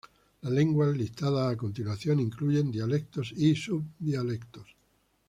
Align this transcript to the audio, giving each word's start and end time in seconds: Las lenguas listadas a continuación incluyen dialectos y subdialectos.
Las 0.41 0.51
lenguas 0.51 0.97
listadas 0.97 1.53
a 1.53 1.55
continuación 1.55 2.19
incluyen 2.19 2.71
dialectos 2.71 3.33
y 3.37 3.55
subdialectos. 3.55 4.75